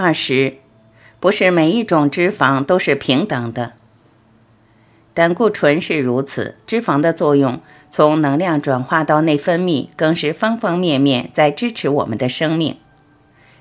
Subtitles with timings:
[0.00, 0.54] 二十，
[1.20, 3.72] 不是每一种脂肪都是平等的。
[5.12, 12.78] 胆固醇是如此，脂肪的作用从能量转化到内分泌，更是方方面面在支持我们的生命。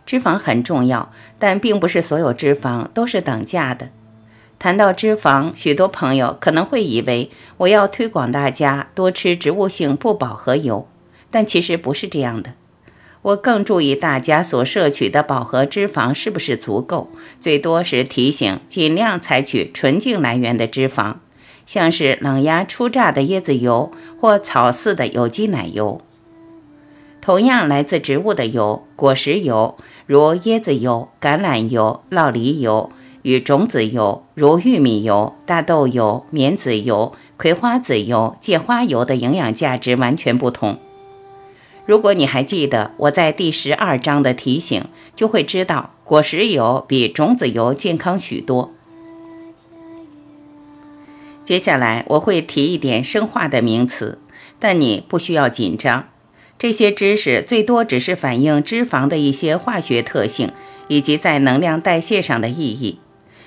[0.05, 3.89] 脂肪很重要，但并不是所有脂肪都是等价的。
[4.57, 10.87] 谈到脂肪，许多朋友可能会以为我要推广大家多吃植物性不饱和油，
[11.29, 12.53] 但其实不是这样的。
[13.21, 21.15] 我更注意大家所摄取的饱和脂肪是不是足够，最多是提醒尽量采取纯净来源的脂肪。
[21.65, 26.01] 像是冷压初榨的椰子油或草饲的有机奶油，
[27.21, 29.75] 同样来自植物的油，果实油
[30.07, 32.89] 如椰子油、橄榄油、酪梨油
[33.21, 40.79] 与种子油如玉米油、大豆油、棉籽油、葵花籽油、芥花油的营养价值完全不同。
[41.89, 44.85] 如果你还记得我在第十二章的提醒，
[45.15, 48.71] 就会知道果实油比种子油健康许多。
[51.43, 54.19] 接下来我会提一点生化的名词，
[54.59, 56.07] 但你不需要紧张。
[56.59, 60.51] 这些知识最多只是反映脂肪的一些化学特性
[60.89, 62.99] 以及在能量代谢上的意义。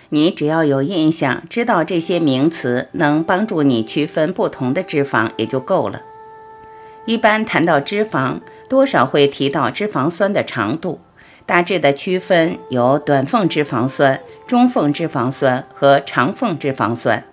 [0.09, 6.03] 你只要有印象，知道这些名词能帮助你区分不同的脂肪也就够了。
[7.05, 11.01] 一般谈到脂肪，多少会提到脂肪酸的长度，
[11.45, 17.25] 大致的区分有短缝脂肪酸、中缝脂肪酸和长缝脂肪酸。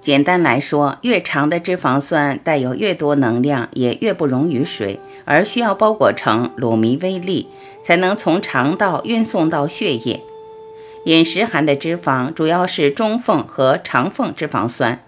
[0.00, 7.48] 简单来说，越长的脂肪酸带有越多能量，也越不溶于水，而需要包裹成乳糜微粒，
[7.82, 10.20] 才能从肠道运送到血液。
[11.04, 15.00] 饮食含的脂肪主要是中缝和长缝脂肪酸，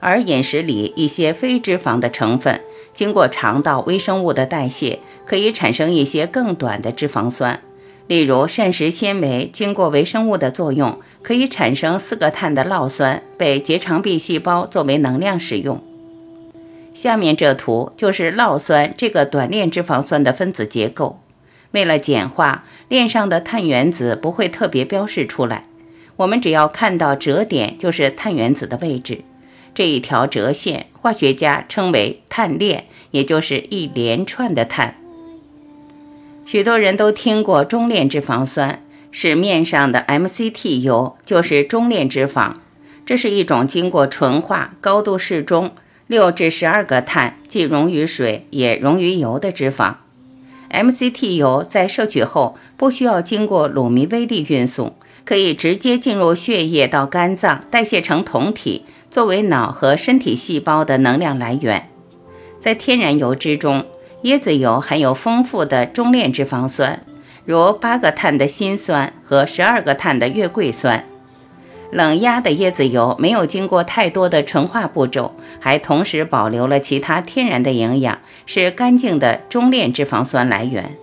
[0.00, 2.60] 而饮食里一些非脂肪的成分，
[2.94, 7.60] 经过肠道微生物的代谢，可以产生一些更短的脂肪酸。
[8.06, 15.82] 例如，膳食纤维经过微生物的作用，可以产生四个碳的酪酸，被结肠壁细胞作为能量使用。
[16.92, 21.18] 下面这图就是酪酸这个短链脂肪酸的分子结构。
[21.72, 25.64] 为了简化，链上的碳原子不会特别标示出来，
[26.16, 29.22] 我们只要看到折点就是碳原子的位置。
[29.74, 34.96] 这一条折线，化学家称为碳链，也就是一连串的碳。
[36.46, 42.54] 许多人都听过中链脂肪酸，市面上的 MCT 油就是中链脂肪。
[43.06, 45.72] 这是一种经过纯化、高度适中、
[46.06, 49.96] 六至十二个碳，既溶于水也溶于油的脂肪。
[50.70, 58.84] MCT 油在摄取后不需要经过乳糜微粒运送，可以直接进入血液到肝脏代谢成酮体，
[59.14, 61.88] 作为脑和身体细胞的能量来源。
[62.58, 63.86] 在天然油脂中。
[64.24, 67.04] 椰子油含有丰富的中链脂肪酸，
[67.44, 71.04] 如八个碳的辛酸和十二个碳的月桂酸。
[71.92, 80.96] 冷压的椰子油没有经过太多的纯化步骤，还同时保留了其他天然的营养，是干净的中链脂肪酸来源。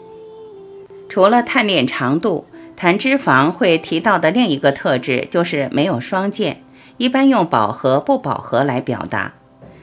[1.08, 2.46] 除了碳链长度，
[2.76, 6.64] 谈脂肪会提到的另一个特质就是没有双键，
[7.02, 9.34] 一般用饱和不饱和来表达。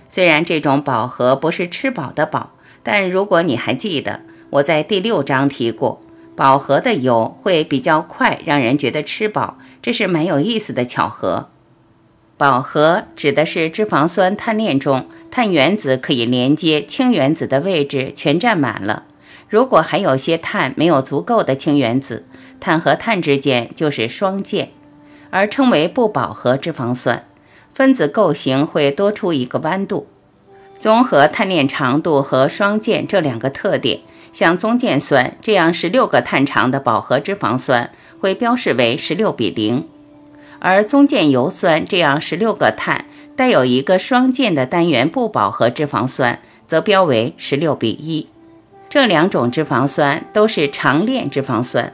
[0.08, 2.52] 虽然这种饱和不是吃饱的饱。
[2.84, 4.20] 但如果你还记得，
[4.50, 6.00] 我在第六章提过，
[6.36, 11.48] 饱和的油会比较快让人觉得吃饱，这是蛮有意思的巧合。
[12.36, 19.02] 饱和指的是脂肪酸碳链中碳原子可以连接氢原子的位置全占满了，
[19.48, 22.26] 如果还有些碳没有足够的氢原子，
[22.60, 24.70] 碳和碳之间就是双键，
[25.30, 27.24] 而称为不饱和脂肪酸，
[27.72, 30.06] 分子构型会多出一个弯度。
[30.78, 34.00] 综合碳链长度和双键这两个特点，
[34.32, 37.90] 像棕键酸这样十六个碳长的饱和脂肪酸
[38.20, 39.86] 会标示为十六比零，
[40.60, 48.28] 而棕键油酸这样十六个碳带有一个双键的单元不饱和脂肪酸则标为十六比一。
[48.88, 51.92] 这两种脂肪酸都是长链脂肪酸，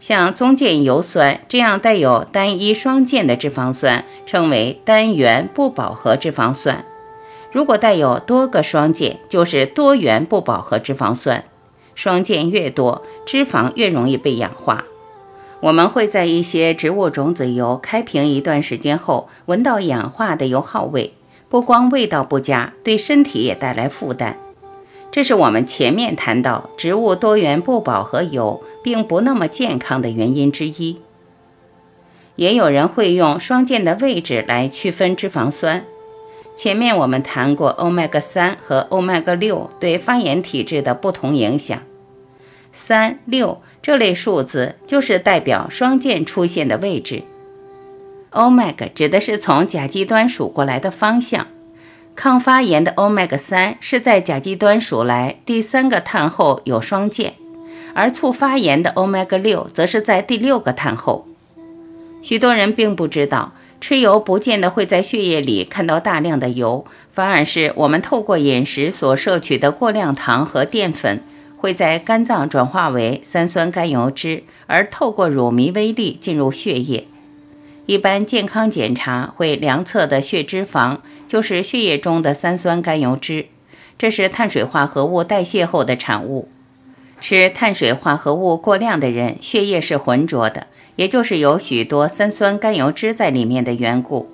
[0.00, 6.84] 像棕键油酸这样带有单一双键的脂肪酸称为单元不饱和脂肪酸。
[7.50, 11.44] 如果带有多个双键，就是多元不饱和脂肪酸。
[11.94, 14.84] 双键越多，脂肪越容易被氧化。
[15.60, 21.14] 我们会在一些植物种子油开瓶一段时间后，闻到氧化的油耗味，
[21.48, 24.38] 不光味道不佳，对身体也带来负担。
[25.10, 31.00] 这是我们前面谈到植物多元不饱和油并不那么健康的原因之一。
[32.36, 35.84] 也有人会用双键的位置来区分脂肪酸。
[36.54, 41.80] 前面我们谈过欧米伽三和欧米伽六对发炎体质的不同影响。
[42.72, 47.22] 三、六这类数字就是代表双键出现的位置。
[48.32, 51.46] omega 指的是从甲基端数过来的方向，
[52.20, 57.34] 抗发炎的 omega 三是在甲基端数来第三个碳后有双键，
[57.94, 61.28] 而促发炎的 omega 六则是在第六个碳后。
[62.20, 71.22] 许多人并不知道，吃油不见得会在血液里看到大量的油，反而是我们透过饮食所摄取的过量糖和淀粉，
[71.56, 77.06] 会在肝脏转化为三酸甘油脂，而透过乳糜微粒进入血液。
[77.88, 83.46] 一般健康检查会量测的血脂肪，就是血液中的三酸甘油脂，
[83.96, 86.50] 这是碳水化合物代谢后的产物。
[87.18, 90.66] 吃碳水化合物过量的人，血液是浑浊的。
[90.96, 94.28] 也就是有许多三酸甘油脂在里面的缘故。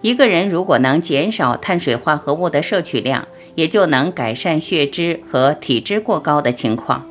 [0.00, 7.04] 一个人如果能减少碳水化合物的摄取量，也就能改善血脂和体脂过高的情况。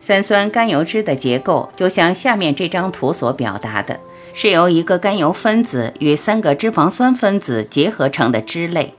[0.00, 4.00] 三酸甘油脂的结构就像下面这张图所表达的，
[4.32, 8.94] 是由一个甘油分子与三个脂肪酸分子结合成的脂类。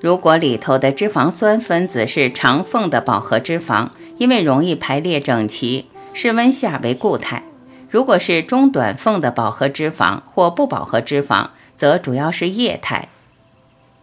[0.00, 3.88] 如果里头的脂肪酸分子是长缝的饱和脂肪，
[4.18, 7.44] 因为容易排列整齐，室温下为固态。
[7.88, 11.46] 如果是中短缝的饱和脂肪或不饱和脂肪，
[11.76, 13.08] 则主要是液态。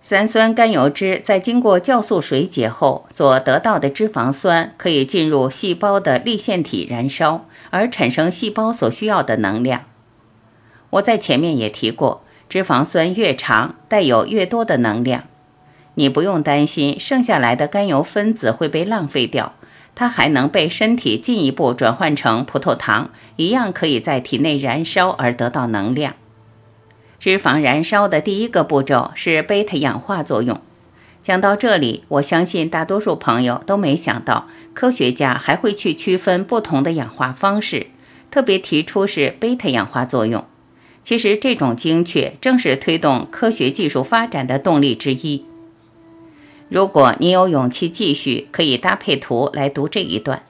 [0.05, 9.85] 三酸甘油脂在经过酵素水解后所得到的脂肪酸，可以进入细胞的粒线体燃烧，而产生细胞所需要的能量。
[10.89, 15.23] 我在前面也提过，脂肪酸越长，带有越多的能量。
[15.93, 19.53] 你不用担心剩下来的甘油分子会被浪费掉。
[19.95, 26.15] 它还能被身体进一步转换成葡萄糖，一样可以在体内燃烧而得到能量。
[27.23, 30.59] 脂肪燃烧的第一个步骤是贝塔氧化作用。
[31.21, 37.87] 讲到这里，我相信大多数朋友都没想到，科学家还会去区分不同的氧化方式，
[38.29, 40.43] 特别提出是贝塔氧化作用。
[41.01, 45.45] 其实这种精确正是推动科学技术发展的动力之一。
[46.67, 50.43] 如果你有勇气继续，可以搭配图来读这一段。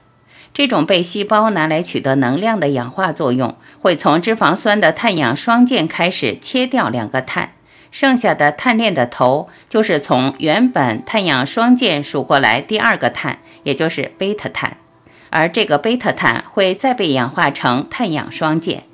[0.54, 7.54] 这种被细胞拿来取得能量的氧化作用，会从脂肪酸的碳氧双键开始切掉两个碳，
[7.90, 14.76] 剩下的碳链的头就是从原本碳氧双键数过来第二个碳，也就是贝塔碳。
[15.30, 18.84] 而这个贝塔碳会再被氧化成碳氧双键。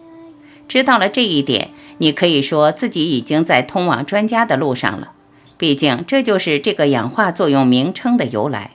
[0.67, 1.69] 知道了这一点，
[1.99, 5.13] 你可以说自己已经在通往专家的路上了。
[5.59, 8.71] 毕竟，这就是这个氧化作用名称的由来。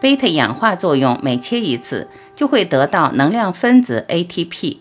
[0.00, 4.76] 贝塔氧化作用每切一次，就会得到能量分子 ATP，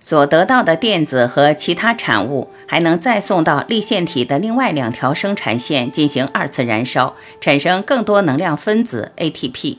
[0.00, 9.76] 所得到的电子和其他产物还能再送到粒线体的另外两条生产线进行二次燃烧，产生更多能量分子 ATP。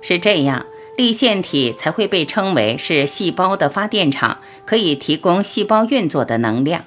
[0.00, 0.64] 是这样，
[0.96, 6.86] 粒线体才会被称为是细胞的发电厂，可以提供细胞运作的能量。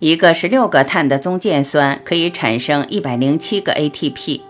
[0.00, 4.42] 一个十六个碳的中键酸可以产生一百零七个 ATP，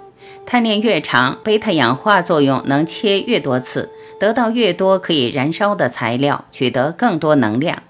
[0.50, 7.82] 碳链越长，贝塔氧化作用能切越多次，得到越多可以燃烧的材料，取得更多能量。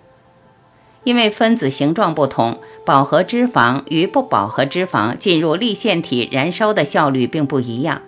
[1.04, 8.02] 因为分子形状不同，饱和脂肪与不饱和脂肪进入粒线体燃烧的效率并不一样。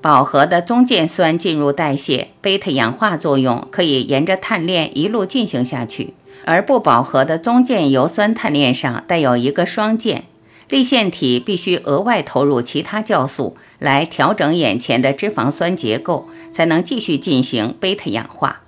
[0.00, 6.14] 饱和的中键酸进入代谢，贝塔氧化作用可以沿着碳链一路进行下去。
[6.44, 10.26] 而不饱和的中键油酸碳链上带有一个双键，
[10.68, 18.62] 粒线体必须额外投入其他酵素来调整眼前的脂肪酸结构，才能继续进行贝塔氧化。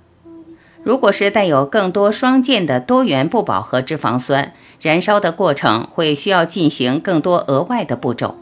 [0.83, 8.37] 如果是带有更多双键的多元不饱和脂肪酸，燃烧的过程会需要进行更多额外的步骤。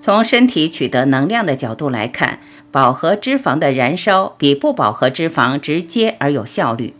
[0.00, 2.40] 从身体取得能量的角度来看，
[2.72, 6.94] 饱和脂肪的燃烧比不饱和脂肪直接而有效率。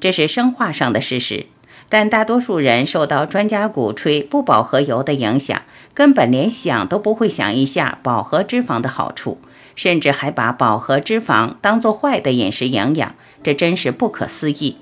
[0.00, 1.46] 这是生化上的事实，
[1.88, 5.62] 但大多数人受到专家鼓吹不饱和油的影响，
[5.94, 9.38] 根本连想都不会想一下饱和脂肪的好处，
[9.74, 14.78] 甚至还把饱和脂肪当作坏的饮食营养，这真是不可思议。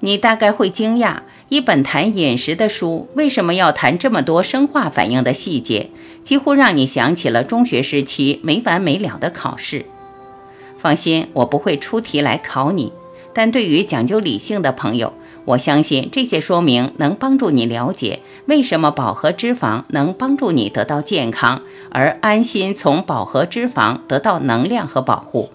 [0.00, 5.90] 你大概会惊讶，一本谈饮食的书为什么要谈这么多生化反应的细节，
[6.24, 9.86] 几乎让你想起了中学时期没完没了的考试。
[10.76, 12.92] 放心，我不会出题来考你。
[13.32, 25.50] 但对于讲究理性的朋友，我相信这些说明能帮助你了解为什么饱和脂肪能帮助你得到健康，而安心从饱和脂肪得到能量和保护。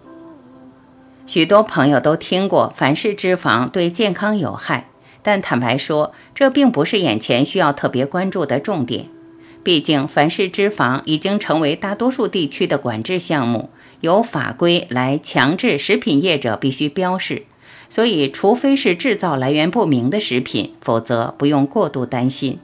[1.26, 4.88] 许多朋友都听过反式脂肪对健康有害，
[5.22, 9.08] 但坦白说，这并不是眼前需要特别关注的重点。
[9.64, 17.44] 毕竟反式脂肪已经成为大多数地区的管制项目，有法规来强制食品业者必须标示。
[17.90, 22.60] 所以，除非是制造来源不明的食品，否则不用过度担心。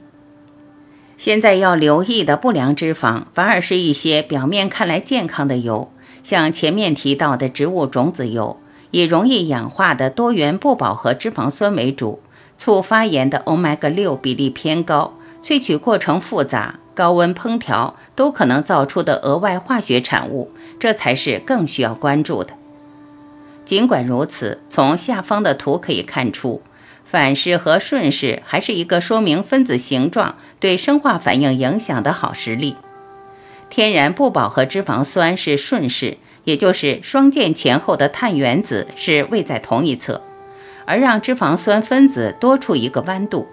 [1.16, 5.90] 现在要留意的不良脂肪，反而是一些表面看来健康的油，
[6.22, 8.58] 像前面提到的植物种子油，
[8.90, 12.20] 以容易氧化的多元不饱和脂肪酸为主，
[12.58, 22.54] 促发炎的 omega 六比例偏高，萃取过程复杂，高温烹调都可能造出的额外化学产物，这才是更需要关注的。
[23.64, 26.62] 尽管如此，从下方的图可以看出。
[27.04, 32.76] 反式和顺式还是一个说明分子形状对生化反应影响的好实例。
[33.70, 40.22] 天然不饱和脂肪酸是顺式，也就是双键前后的碳原子是位在同一侧，
[40.86, 43.46] 而让脂肪酸分子多出一个弯度。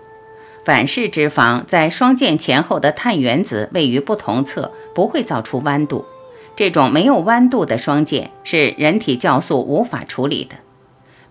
[0.66, 6.06] 反式脂肪在双键前后的碳原子位于不同侧，不会造出弯度。
[6.56, 10.58] 这种没有弯度的双键是人体酵素无法处理的。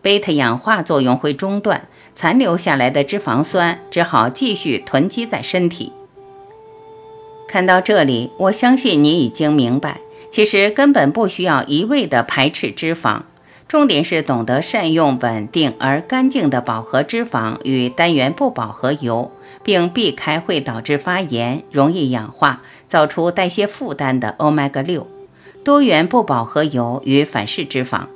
[0.02, 5.92] 贝塔氧化作用会中断，残留下来的脂肪酸只好继续囤积在身体。
[7.46, 10.00] 看到这里，我相信你已经明白，
[10.30, 13.22] 其实根本不需要一味的排斥脂肪，
[13.70, 19.30] 重点是懂得善用稳定而干净的饱和脂肪与单元不饱和油，
[19.62, 25.06] 并避开会导致发炎、容易氧化、造出代谢负担的 omega 六、
[25.62, 28.06] 多元不饱和油与反式脂肪。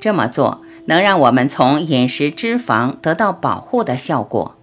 [0.00, 0.62] 这么做。
[0.86, 4.53] 能让我们从饮食脂肪得到保护的效果。